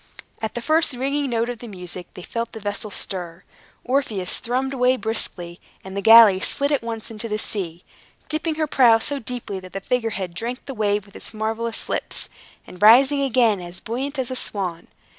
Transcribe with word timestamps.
At 0.41 0.55
the 0.55 0.63
first 0.63 0.93
ringing 0.93 1.29
note 1.29 1.47
of 1.49 1.59
the 1.59 1.67
music, 1.67 2.07
they 2.15 2.23
felt 2.23 2.53
the 2.53 2.59
vessel 2.59 2.89
stir. 2.89 3.43
Orpheus 3.83 4.39
thrummed 4.39 4.73
away 4.73 4.97
briskly, 4.97 5.59
and 5.83 5.95
the 5.95 6.01
galley 6.01 6.39
slid 6.39 6.71
at 6.71 6.81
once 6.81 7.11
into 7.11 7.29
the 7.29 7.37
sea, 7.37 7.83
dipping 8.27 8.55
her 8.55 8.65
prow 8.65 8.97
so 8.97 9.19
deeply 9.19 9.59
that 9.59 9.73
the 9.73 9.79
figure 9.79 10.09
head 10.09 10.33
drank 10.33 10.65
the 10.65 10.73
wave 10.73 11.05
with 11.05 11.15
its 11.15 11.35
marvelous 11.35 11.87
lips, 11.87 12.29
and 12.65 12.81
rising 12.81 13.21
again 13.21 13.61
as 13.61 13.79
buoyant 13.79 14.17
as 14.17 14.31
a 14.31 14.35
swan. 14.35 14.87